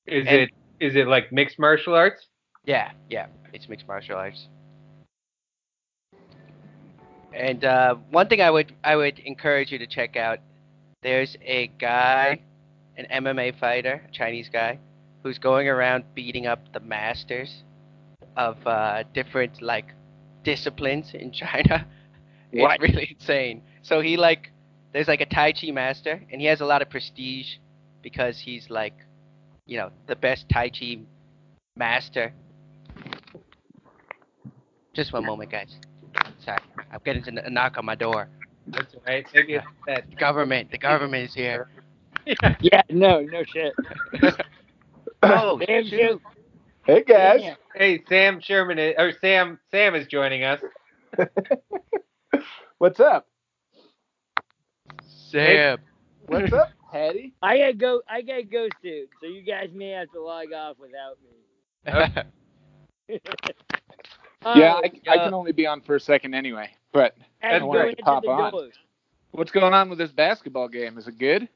[0.07, 2.25] Is And- it is it like mixed martial arts?
[2.69, 4.47] Yeah, yeah, it's mixed martial arts.
[7.33, 10.37] And uh, one thing I would I would encourage you to check out.
[11.01, 12.39] There's a guy,
[12.95, 14.77] an MMA fighter, a Chinese guy,
[15.23, 17.63] who's going around beating up the masters
[18.37, 19.87] of uh, different like
[20.43, 21.87] disciplines in China.
[22.51, 22.79] What?
[22.81, 23.61] It's really insane.
[23.83, 24.51] So he like,
[24.91, 27.57] there's like a Tai Chi master, and he has a lot of prestige
[28.01, 28.95] because he's like,
[29.67, 30.97] you know, the best Tai Chi
[31.75, 32.33] master.
[34.93, 35.75] Just one moment, guys.
[36.43, 36.59] Sorry,
[36.91, 38.27] I'm getting to a knock on my door.
[38.67, 39.25] That's right.
[39.33, 40.09] Maybe it's that.
[40.09, 41.69] The government, the government is here.
[41.69, 41.75] Yeah.
[42.61, 43.73] Yeah, no, no shit.
[45.23, 45.89] oh, Damn shoot.
[45.89, 46.21] shoot.
[46.85, 47.55] Hey guys, Damn.
[47.75, 50.59] Hey, Sam Sherman is, or Sam Sam is joining us.
[52.77, 53.27] what's up?
[55.29, 55.79] Sam.
[56.27, 57.33] What's up, Patty?
[57.41, 58.01] I gotta go.
[58.07, 61.17] I gotta go soon, so you guys may have to log off without
[63.09, 63.19] me.
[64.43, 66.69] Yeah, Oh, I, I can only be on for a second anyway.
[66.93, 67.97] But as that's you great.
[67.97, 68.51] go Pop the on.
[68.51, 68.73] doors.
[69.31, 70.97] what's going on with this basketball game?
[70.97, 71.47] Is it good?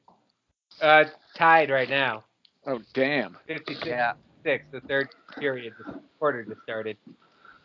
[0.80, 1.04] Uh,
[1.36, 2.24] tied right now.
[2.66, 3.36] Oh damn!
[3.46, 6.96] 56 yeah, the third period, the quarter just started.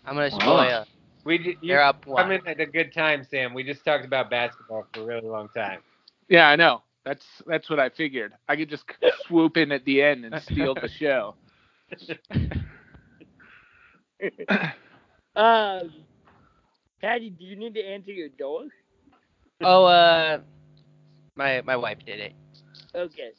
[0.06, 0.86] I'm gonna spoil.
[1.26, 2.24] We ju- you They're up one.
[2.24, 2.40] come one.
[2.42, 3.54] in at a good time, Sam.
[3.54, 5.80] We just talked about basketball for a really long time.
[6.28, 6.84] Yeah, I know.
[7.06, 8.34] That's that's what I figured.
[8.48, 8.84] I could just
[9.28, 11.36] swoop in at the end and steal the show.
[15.40, 15.94] Um,
[17.02, 18.64] Patty, do you need to answer your door?
[19.62, 20.40] Oh, uh,
[21.36, 22.34] my my wife did it.
[22.94, 23.32] Okay,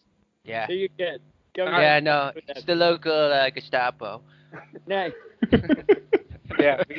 [0.44, 0.66] Yeah.
[0.66, 1.20] so you're good.
[1.56, 1.82] Go Alright.
[1.82, 2.04] Yeah, ahead.
[2.04, 4.22] no, it's the local uh, Gestapo.
[4.86, 5.12] Nice.
[6.58, 6.96] Yeah, we,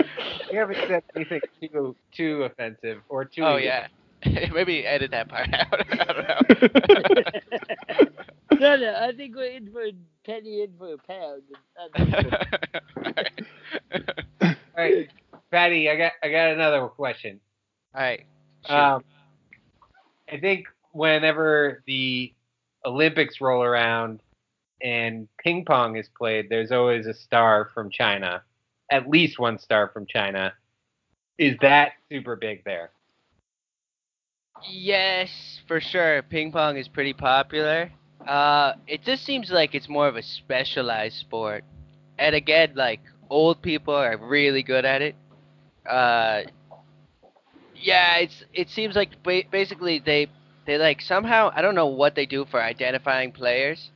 [0.50, 3.44] we haven't said anything too too offensive or too.
[3.44, 3.84] Oh illegal.
[4.26, 4.48] yeah.
[4.54, 5.68] Maybe edit that part out.
[5.92, 6.24] I don't
[8.60, 8.60] know.
[8.60, 9.92] no, no, I think we're in for a
[10.26, 11.44] penny in for a pound.
[14.78, 15.10] All right,
[15.52, 17.40] Patty, I got I got another question.
[17.94, 18.26] All right.
[18.66, 18.74] shoot.
[18.74, 19.04] Um,
[20.32, 22.34] I think whenever the
[22.86, 24.22] Olympics roll around
[24.82, 28.44] and ping pong is played, there's always a star from China,
[28.90, 30.54] at least one star from China.
[31.38, 32.92] Is that super big there?
[34.70, 36.22] Yes, for sure.
[36.24, 37.92] Ping pong is pretty popular.
[38.28, 41.64] Uh, it just seems like it's more of a specialized sport,
[42.20, 43.00] and again, like
[43.32, 45.16] old people are really good at it.
[45.90, 46.42] Uh,
[47.74, 50.28] yeah, it's it seems like ba- basically they
[50.68, 53.90] they like somehow I don't know what they do for identifying players,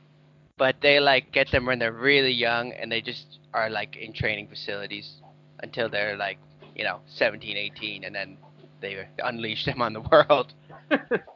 [0.58, 4.12] but they like get them when they're really young, and they just are like in
[4.12, 5.20] training facilities
[5.60, 6.38] until they're like
[6.74, 8.38] you know 17, 18, and then
[8.80, 10.52] they unleash them on the world.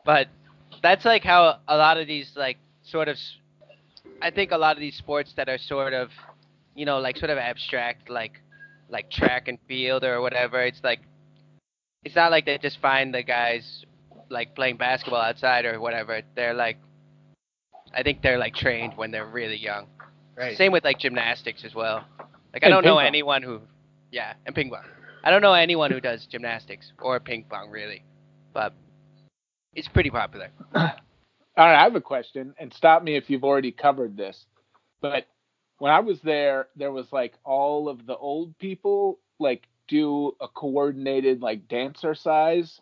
[0.05, 0.27] but
[0.83, 3.17] that's like how a lot of these like sort of
[4.23, 6.09] I think a lot of these sports that are sort of
[6.81, 8.41] you know like sort of abstract like
[8.89, 11.01] like track and field or whatever it's like
[12.05, 13.85] it's not like they just find the guys
[14.31, 16.79] like playing basketball outside or whatever they're like
[17.95, 19.89] I think they're like trained when they're really young
[20.39, 20.57] Right.
[20.57, 22.03] same with like gymnastics as well
[22.55, 23.05] like I And don't know pong.
[23.07, 23.61] anyone who
[24.11, 24.85] yeah and ping pong
[25.23, 28.03] I don't know anyone who does gymnastics or ping pong really
[28.55, 28.73] but
[29.75, 30.49] it's pretty popular
[31.57, 34.47] All right, I have a question, and stop me if you've already covered this.
[35.03, 35.27] But
[35.81, 40.49] when I was there, there was like all of the old people like do a
[40.49, 42.81] coordinated like dancer size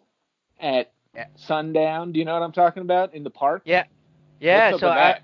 [0.60, 1.26] at Yeah.
[1.36, 2.12] sundown.
[2.12, 3.62] Do you know what I'm talking about in the park?
[3.64, 3.84] Yeah.
[4.40, 5.20] Yeah, so I?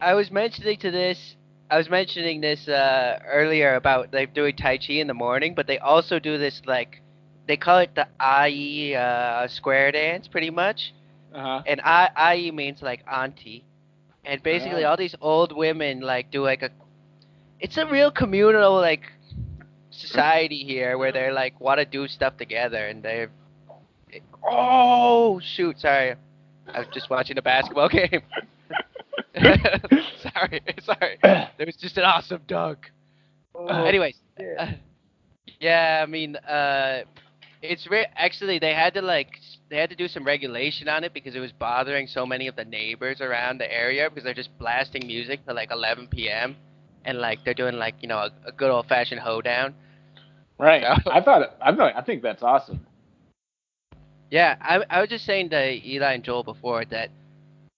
[0.00, 1.36] I was mentioning to this
[1.70, 5.66] I was mentioning this uh, earlier about like doing Tai Chi in the morning, but
[5.66, 7.02] they also do this like
[7.46, 10.94] they call it the Ai uh, square dance pretty much.
[11.34, 11.62] Uh-huh.
[11.66, 13.64] And I Ai means like auntie.
[14.24, 14.90] And basically Oh.
[14.90, 16.70] all these old women like do like a
[17.60, 19.02] it's a real communal like
[19.90, 23.30] society here where they're like want to do stuff together and they're
[24.48, 26.14] Oh shoot, sorry.
[26.72, 28.22] I was just watching a basketball game.
[30.22, 31.18] sorry, sorry.
[31.22, 32.90] There was just an awesome dunk.
[33.54, 34.54] Oh, Anyways, yeah.
[34.58, 34.70] uh,
[35.60, 37.02] yeah, I mean, uh,
[37.62, 39.28] it's re- actually they had to like
[39.70, 42.56] they had to do some regulation on it because it was bothering so many of
[42.56, 46.56] the neighbors around the area because they're just blasting music till like 11 p.m.
[47.06, 49.74] and like they're doing like you know a, a good old fashioned hoedown.
[50.58, 50.82] Right.
[51.04, 52.86] So- I thought I thought I think that's awesome.
[54.30, 57.10] Yeah, I, I was just saying to Eli and Joel before that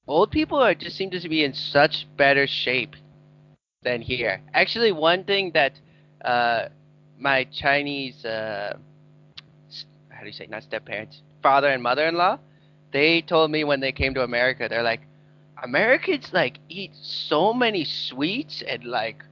[0.07, 2.97] old people are just seem to be in such better shape
[3.83, 4.41] than here.
[4.55, 5.73] Actually, one thing that
[6.25, 6.69] uh,
[7.19, 8.79] my Chinese uh,
[10.11, 12.39] how do you say not step parents, father and mother-in-law,
[12.93, 15.03] they told me when they came to America, they're like
[15.63, 19.25] Americans like eat so many sweets and like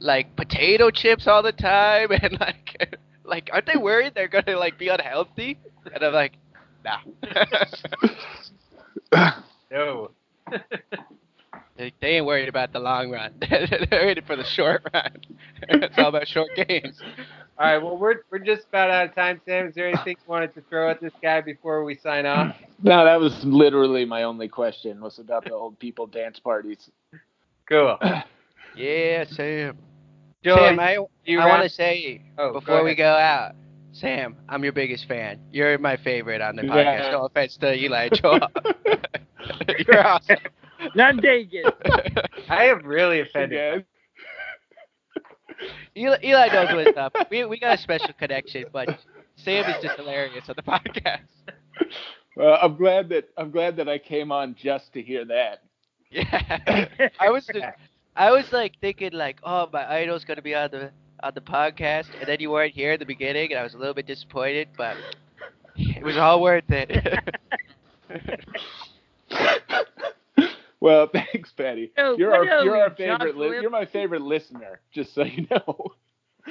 [0.00, 4.78] like potato chips all the time and like like aren't they worried they're gonna like
[4.78, 5.58] be unhealthy?
[5.92, 6.32] And I'm like,
[6.84, 6.98] nah.
[9.70, 10.10] no.
[11.76, 13.34] they, they ain't worried about the long run.
[13.40, 15.12] they're worried for the short run.
[15.68, 17.00] it's all about short games.
[17.58, 17.78] All right.
[17.78, 19.68] Well, we're we're just about out of time, Sam.
[19.68, 22.56] Is there anything you wanted to throw at this guy before we sign off?
[22.84, 26.90] No, that was literally my only question was about the old people dance parties.
[27.68, 27.98] Cool.
[28.76, 29.78] Yeah, Sam.
[30.42, 33.52] Joey, Sam, I, you I want to say Oh, go before we go out,
[33.92, 35.38] Sam, I'm your biggest fan.
[35.52, 36.72] You're my favorite on the Yeah.
[36.72, 37.12] podcast.
[37.12, 38.40] No offense to Eli Joel.
[39.86, 40.38] You're awesome.
[40.96, 41.62] None taken.
[42.48, 43.58] I am really offended.
[43.74, 43.84] Again.
[45.96, 47.14] Eli, Eli knows what's up.
[47.30, 48.88] We we got a special connection, but
[49.36, 51.20] Sam is just hilarious on the podcast.
[52.36, 55.60] Well, I'm glad that I'm glad that I came on just to hear that.
[56.10, 57.64] Yeah, I was just,
[58.14, 60.92] I was like thinking like, oh, my idol's gonna be on the
[61.24, 63.78] on the podcast, and then you weren't here at the beginning, and I was a
[63.78, 64.96] little bit disappointed, but
[65.74, 67.18] it was all worth it.
[70.80, 71.92] well, thanks, Patty.
[71.96, 74.80] Yo, you're our you're our favorite li- you're my favorite listener.
[74.92, 75.92] Just so you know.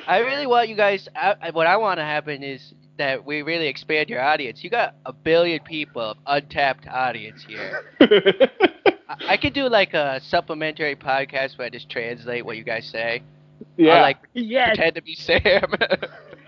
[0.07, 1.07] I really want you guys.
[1.15, 4.63] I, I- what I want to happen is that we really expand your audience.
[4.63, 7.83] You got a billion people, of untapped audience here.
[8.01, 12.87] I, I could do like a supplementary podcast where I just translate what you guys
[12.87, 13.23] say.
[13.77, 13.93] yeah.
[13.95, 14.75] I like yes.
[14.75, 15.73] pretend to be Sam.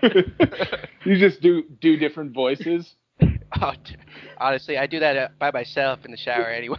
[1.04, 2.94] you just do do different voices.
[3.62, 3.96] Oh, d-
[4.38, 6.76] honestly, I do that uh, by myself in the shower anyway.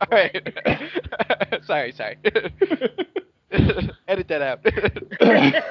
[0.00, 1.62] All right.
[1.64, 2.16] sorry, sorry.
[4.08, 4.60] Edit that out.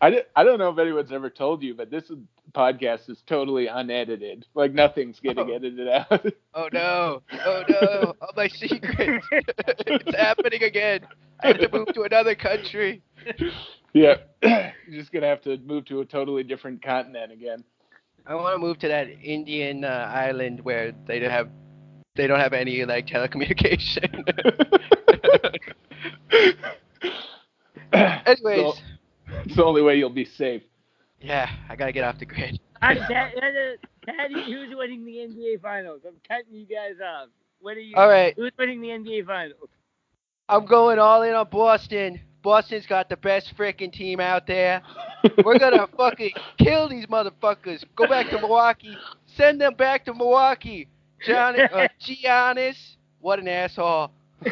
[0.00, 2.10] I, I don't know if anyone's ever told you, but this
[2.54, 4.46] podcast is totally unedited.
[4.54, 5.54] Like nothing's getting Oh.
[5.54, 6.26] edited out.
[6.54, 7.22] oh no!
[7.44, 8.14] Oh no!
[8.20, 9.26] All my secrets!
[9.32, 11.00] it's happening again.
[11.42, 13.02] I have to move to another country.
[13.92, 17.64] yeah, you're just gonna have to move to a totally different continent again.
[18.26, 21.48] I want to move to that Indian uh, island where they have
[22.18, 24.12] they don't have any like telecommunication.
[27.92, 28.74] Anyways, So-
[29.44, 30.62] it's the only way you'll be safe.
[31.20, 32.58] yeah, I gotta get off the grid.
[32.82, 33.34] All right, Pat,
[34.06, 36.00] Patty, who's winning the NBA Finals?
[36.06, 37.28] I'm cutting you guys off.
[37.60, 37.94] What are you?
[37.96, 39.68] All right, Who's winning the NBA Finals?
[40.48, 42.20] I'm going all in on Boston.
[42.42, 44.80] Boston's got the best freaking team out there.
[45.44, 47.84] We're gonna fucking kill these motherfuckers.
[47.96, 48.96] Go back to Milwaukee.
[49.36, 50.88] Send them back to Milwaukee.
[51.24, 54.10] John, uh, Giannis, what an asshole.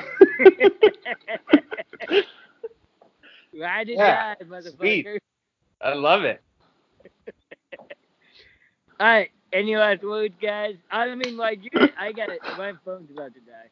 [3.59, 4.77] Ride and Yeah, die, motherfucker.
[4.77, 5.07] sweet.
[5.81, 6.43] I love it.
[9.01, 10.77] All right, any last words, guys?
[10.91, 12.41] I mean, like, you, I got it.
[12.57, 13.71] My phone's about to die.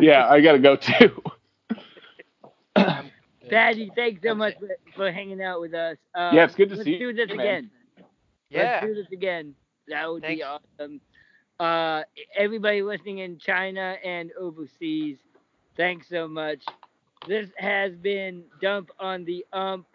[0.00, 1.22] yeah, I gotta go too.
[3.50, 5.96] Patty, thanks so much for, for hanging out with us.
[6.14, 7.06] Um, Yeah, it's good to see you.
[7.08, 7.40] let's see do you, this man.
[7.40, 7.70] again.
[8.50, 8.62] Yeah.
[8.82, 9.54] Let's do this again.
[9.88, 11.00] That would be awesome.
[11.60, 12.02] Uh,
[12.36, 15.18] everybody listening in China and overseas,
[15.76, 16.64] thanks so much.
[17.28, 19.86] This has been Dump on the Ump,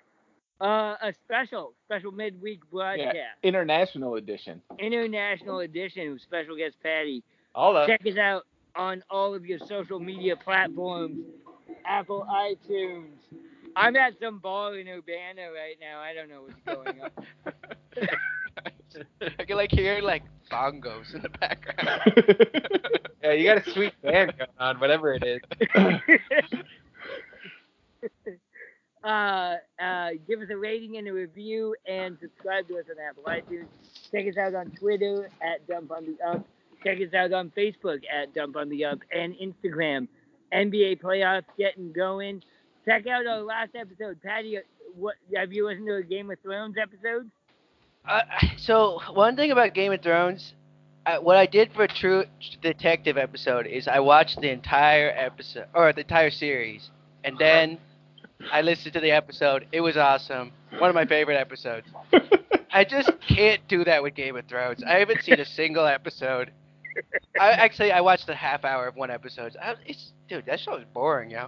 [0.62, 4.62] uh, a special, special midweek broadcast, Yeah, International edition.
[4.78, 7.24] international edition with special guest Patty.
[7.56, 7.88] All up.
[7.88, 8.44] Check us out
[8.76, 11.18] on all of your social media platforms,
[11.84, 13.18] Apple, iTunes.
[13.76, 16.00] I'm at some bar in Urbana right now.
[16.00, 17.10] I don't know what's going on.
[19.40, 22.02] I can like hear like bongos in the background.
[23.26, 25.42] Yeah, you got a sweet band going on, whatever it is.
[29.04, 33.24] uh, uh, give us a rating and a review and subscribe to us on Apple
[33.24, 33.66] iTunes.
[34.12, 36.46] Check us out on Twitter at Dump on the Ump.
[36.84, 40.08] Check us out on Facebook at Dump on the Ump and Instagram.
[40.54, 42.44] NBA playoffs getting going.
[42.86, 44.22] Check out our last episode.
[44.22, 44.60] Patty,
[44.96, 47.32] what have you listened to a Game of Thrones episode?
[48.08, 48.22] Uh,
[48.58, 50.54] so one thing about Game of Thrones,
[51.06, 52.26] I, what I did for a True
[52.62, 56.90] Detective episode is I watched the entire episode or the entire series,
[57.24, 57.44] and uh-huh.
[57.44, 57.78] then
[58.52, 59.68] I listened to the episode.
[59.72, 60.52] It was awesome.
[60.78, 61.88] One of my favorite episodes.
[62.72, 64.84] I just can't do that with Game of Thrones.
[64.86, 66.52] I haven't seen a single episode.
[67.40, 69.56] I actually I watched a half hour of one episode.
[69.62, 71.48] I, it's dude, that show is boring, yo.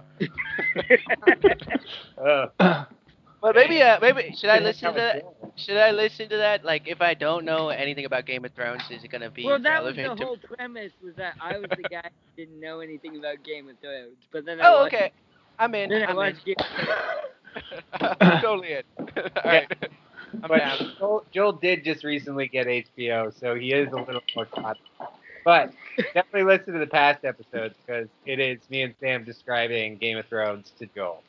[2.18, 2.46] Oh.
[3.40, 5.24] But maybe uh maybe should I listen to that that?
[5.56, 6.64] Should I listen to that?
[6.64, 9.44] Like, if I don't know anything about Game of Thrones, is it gonna be relevant
[9.46, 10.02] to well, that was relevant?
[10.02, 10.92] the to- whole premise.
[11.02, 14.44] Was that I was the guy who didn't know anything about Game of Thrones, but
[14.44, 15.12] then I Oh, watched, okay.
[15.58, 15.90] I'm in.
[15.90, 16.36] Then I I'm in.
[16.36, 16.56] watched Game
[18.20, 18.82] I'm totally in.
[19.44, 19.68] All right.
[20.42, 20.78] I'm But down.
[20.98, 24.78] Joel, Joel did just recently get HBO, so he is a little more caught.
[25.44, 25.72] But
[26.14, 30.26] definitely listen to the past episodes because it is me and Sam describing Game of
[30.26, 31.24] Thrones to Joel.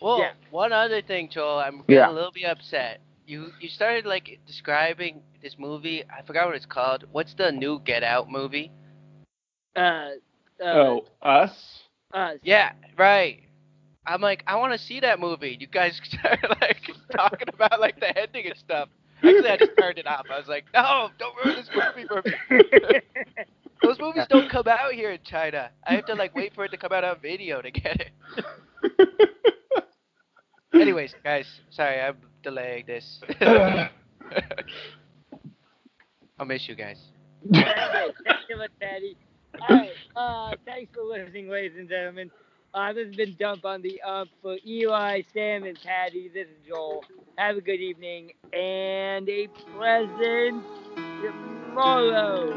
[0.00, 0.32] Well, Yeah.
[0.50, 2.10] one other thing, Joel, I'm getting Yeah.
[2.10, 3.00] a little bit upset.
[3.26, 6.04] You you started like describing this movie.
[6.10, 7.04] I forgot what it's called.
[7.12, 8.72] What's the new Get Out movie?
[9.76, 10.12] Uh,
[10.60, 11.84] uh, oh, us?
[12.12, 12.38] us.
[12.42, 13.42] Yeah, right.
[14.06, 15.56] I'm like, I want to see that movie.
[15.60, 18.88] You guys started like talking about like the ending and stuff.
[19.22, 20.26] Actually, I just turned it off.
[20.30, 22.64] I was like, no, don't ruin this movie for me.
[23.82, 25.70] Those movies don't come out here in China.
[25.86, 29.50] I have to like wait for it to come out on video to get it.
[30.72, 33.20] Anyways, guys, sorry I'm delaying this.
[36.38, 36.98] I'll miss you guys.
[37.52, 37.68] Thanks
[38.48, 39.16] you much, Patty.
[39.68, 39.90] All right.
[40.16, 42.30] Uh, thanks for listening, ladies and gentlemen.
[42.72, 46.30] Uh, this has been Dump on the Ump for Eli, Sam, and Patty.
[46.32, 47.02] This is Joel.
[47.36, 50.62] Have a good evening and a pleasant
[51.74, 52.54] tomorrow.